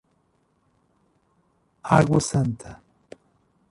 Água 1.97 2.19
Santa 2.19 2.81